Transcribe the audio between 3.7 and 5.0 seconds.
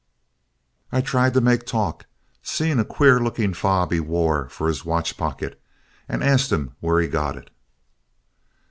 he wore for his